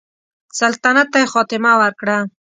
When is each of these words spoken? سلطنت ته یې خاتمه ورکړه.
سلطنت 0.59 1.07
ته 1.13 1.17
یې 1.21 1.27
خاتمه 1.33 1.71
ورکړه. 1.81 2.17